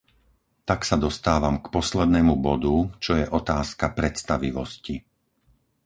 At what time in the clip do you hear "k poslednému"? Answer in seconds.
1.63-2.33